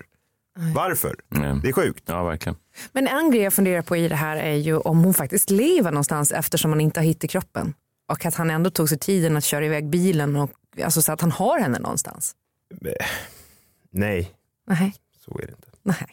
[0.75, 1.15] Varför?
[1.61, 2.03] Det är sjukt.
[2.07, 2.55] Ja, verkligen.
[2.91, 5.91] Men en grej jag funderar på i det här är ju om hon faktiskt lever
[5.91, 7.73] någonstans eftersom man inte har hittat kroppen.
[8.11, 10.51] Och att han ändå tog sig tiden att köra iväg bilen och
[10.83, 12.35] alltså så att han har henne någonstans.
[12.81, 14.31] Nej,
[14.67, 14.95] Nej.
[15.25, 15.67] så är det inte.
[15.83, 16.07] Nej.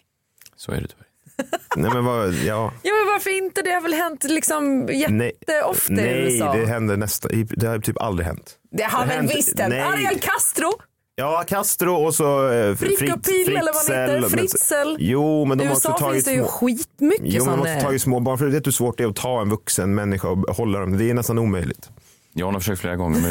[0.56, 1.04] Så är det tyvärr.
[1.76, 2.72] Nej men vad, ja.
[2.82, 3.62] Ja men varför inte?
[3.62, 6.52] Det har väl hänt liksom jätteofta i Nej, USA.
[6.56, 8.58] det händer nästan, det har typ aldrig hänt.
[8.70, 9.70] Det har väl hänt- visst hänt.
[9.70, 9.80] nej.
[9.82, 10.72] Ariel Castro,
[11.16, 14.96] Ja, Castro och så eh, Frick och Fritz- Pil eller vad heter, men-.
[14.98, 16.48] Jo, men de I har också USA tagit finns det ju små...
[16.48, 18.38] skitmycket Jo, men de har tagit små barn.
[18.38, 20.98] För vet du hur svårt det är att ta en vuxen människa och hålla dem?
[20.98, 21.88] Det är nästan omöjligt.
[22.36, 23.30] John har försökt flera gånger, men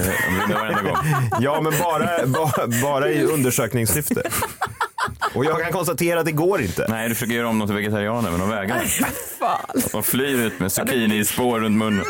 [0.49, 0.97] det var enda gång.
[1.41, 4.21] Ja, men bara, bara, bara i undersökningssyfte.
[5.33, 6.85] Och jag kan konstatera att det går inte.
[6.89, 8.83] Nej, du försöker göra om dem till vegetarianer, men de vägrar.
[9.91, 12.05] De flyr ut med zucchini i spår runt munnen.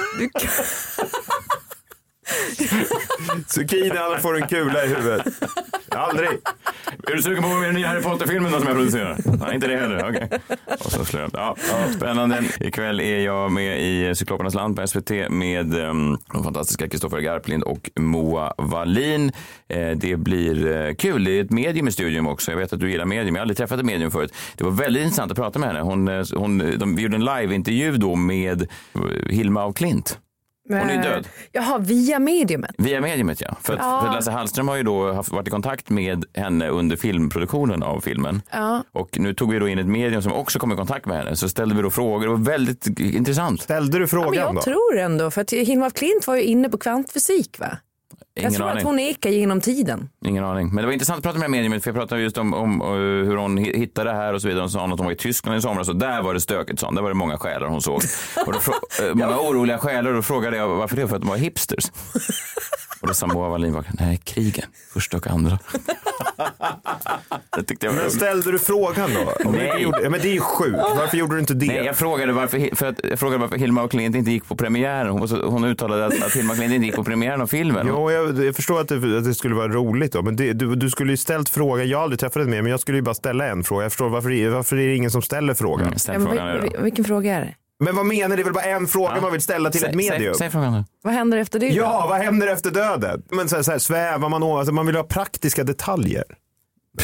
[3.47, 5.27] Zucchini han får en kula i huvudet.
[5.89, 6.29] Aldrig.
[7.07, 9.17] Är du sugen på att vara med i den nya Harry Potter-filmen som jag producerar?
[9.39, 10.09] Nej, inte det heller.
[10.09, 10.29] Okej.
[10.79, 11.31] Och så slår jag.
[11.33, 12.43] Ja, ja, spännande.
[12.59, 17.63] Ikväll är jag med i Cyklopernas land på SVT med um, de fantastiska Kristoffer Garplind
[17.63, 19.31] och Moa Wallin.
[19.67, 21.23] Eh, det blir eh, kul.
[21.23, 22.51] Det är ett medium i studion också.
[22.51, 23.35] Jag vet att du gillar medium.
[23.35, 24.33] Jag har aldrig träffat ett medium förut.
[24.55, 25.81] Det var väldigt intressant att prata med henne.
[25.81, 30.19] Hon, eh, hon, de, vi gjorde en liveintervju då med eh, Hilma af Klint.
[30.69, 31.27] Hon är ju död.
[31.51, 32.71] Jaha, via mediumet.
[32.77, 33.55] Via mediumet ja.
[33.61, 34.01] För, att, Ja.
[34.05, 38.01] för Lasse Hallström har ju då haft, varit i kontakt med henne under filmproduktionen av
[38.01, 38.41] filmen.
[38.51, 38.83] Ja.
[38.91, 41.35] Och nu tog vi då in ett medium som också kom i kontakt med henne.
[41.35, 42.21] Så ställde vi då frågor.
[42.21, 43.61] Det var väldigt intressant.
[43.61, 46.69] Ställde du Ja, men jag tror ändå, för att Hilma af Klint var ju inne
[46.69, 47.77] på kvantfysik va?
[48.35, 48.77] Jag Ingen tror aning.
[48.77, 50.09] att hon ekar genom tiden.
[50.25, 50.67] Ingen aning.
[50.67, 52.87] Men det var intressant att prata med mediumet för jag pratade just om, om uh,
[53.25, 54.61] hur hon hi- hittade det här och så vidare.
[54.61, 56.87] Hon sa att hon var i Tyskland i somras och där var det stökigt sa
[56.87, 56.95] hon.
[56.95, 58.01] Där var det många själar hon såg.
[58.45, 58.59] Och då
[59.07, 61.07] eh, många oroliga själar och då frågade jag varför det?
[61.07, 61.85] För att de var hipsters.
[63.03, 65.59] Och då sa Moa Wallin, bara, nej krigen, första och andra.
[67.57, 68.15] Det tyckte jag var Men roligt.
[68.15, 69.45] ställde du frågan då?
[69.49, 69.81] Om du Nej.
[69.83, 70.77] gjorde, ja, men det är ju sjukt.
[70.97, 71.65] Varför gjorde du inte det?
[71.65, 74.55] Nej, jag frågade varför, för att, jag frågade varför Hilma af Klint inte gick på
[74.55, 75.07] premiären.
[75.11, 77.85] Hon, så, hon uttalade att, att Hilma af Klint inte gick på premiären av filmen.
[77.89, 80.75] Jo, jag, jag förstår att det, att det skulle vara roligt då, men det, du,
[80.75, 81.89] du skulle ju ställt frågan.
[81.89, 83.83] Jag har aldrig träffat dig mer, men jag skulle ju bara ställa en fråga.
[83.83, 85.87] Jag förstår varför, varför är det ingen som ställer frågan?
[85.87, 87.53] Mm, ställ Ja, men frågan vil- vilken fråga är det?
[87.83, 88.35] Men vad menar du?
[88.35, 89.21] Det är väl bara en fråga Ja.
[89.21, 90.33] man vill ställa till Säg- ett medium?
[90.33, 90.83] Säg, säg frågan nu.
[91.03, 91.67] Vad händer efter det?
[91.67, 93.23] Ja, vad händer efter döden?
[93.31, 96.23] Men så här, så här, svävar man alltså, Man vill ha praktiska detaljer.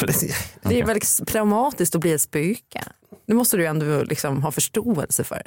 [0.62, 2.84] Det är väldigt traumatiskt att bli ett spöke.
[3.26, 5.42] Det måste du ändå liksom ha förståelse för.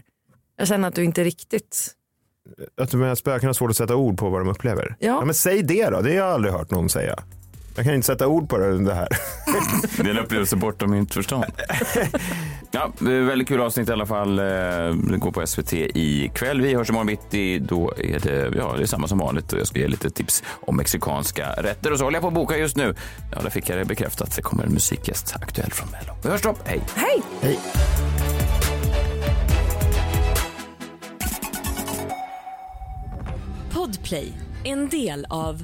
[0.58, 1.88] Jag känner att du inte riktigt...
[2.82, 4.96] Att de här spöken har svårt att sätta ord på vad de upplever.
[5.00, 5.26] Ja.
[5.26, 6.02] men säg det då.
[6.02, 7.20] Det har jag aldrig hört någon säga.
[7.76, 9.08] Jag kan inte sätta ord på det det här.
[9.98, 11.46] Det är en upplevelse bortom mitt förstånd.
[12.76, 14.40] Ja, är väldigt kul avsnitt i alla fall.
[14.40, 16.62] Eh, Det går på SVT ikväll.
[16.62, 17.60] Vi hörs imorgon bitti.
[17.60, 19.54] Då är det, ja, det är samma som vanligt.
[19.54, 21.92] Och Jag ska ge lite tips om mexikanska rätter.
[21.92, 22.96] Och så håller jag på att boka just nu.
[23.36, 24.36] Ja, där fick jag det bekräftat.
[24.36, 26.14] Det kommer en musikgäst aktuell från Mello.
[26.24, 26.56] Vi hörs då.
[26.66, 26.82] Hej!
[26.96, 27.22] Hej!
[27.42, 27.60] Hej.
[33.72, 35.64] Podplay, en del av